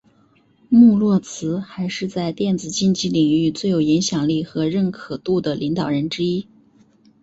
[0.67, 6.47] 穆洛兹还是在电子竞技领域最有影响力和认可度的领导人之一。